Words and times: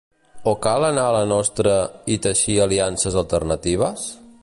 O 0.51 0.53
cal 0.63 0.85
anar 0.87 1.03
a 1.09 1.17
la 1.17 1.21
nostra 1.33 1.75
i 2.15 2.19
teixir 2.25 2.59
aliances 2.67 3.23
alternatives? 3.25 4.13